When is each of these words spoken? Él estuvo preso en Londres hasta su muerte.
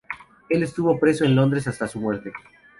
Él 0.49 0.63
estuvo 0.63 0.99
preso 0.99 1.25
en 1.25 1.35
Londres 1.35 1.67
hasta 1.67 1.87
su 1.87 1.99
muerte. 1.99 2.33